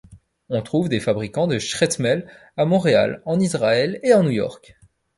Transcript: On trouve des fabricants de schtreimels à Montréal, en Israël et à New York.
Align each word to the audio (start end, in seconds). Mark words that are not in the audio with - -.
On 0.49 0.63
trouve 0.63 0.89
des 0.89 0.99
fabricants 0.99 1.45
de 1.45 1.59
schtreimels 1.59 2.25
à 2.57 2.65
Montréal, 2.65 3.21
en 3.23 3.39
Israël 3.39 3.99
et 4.01 4.13
à 4.13 4.23
New 4.23 4.31
York. 4.31 4.75